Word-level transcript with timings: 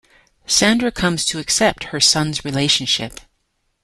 Sandra 0.47 0.89
comes 0.91 1.23
to 1.25 1.37
accept 1.37 1.83
her 1.93 1.99
son's 1.99 2.43
relationship. 2.43 3.19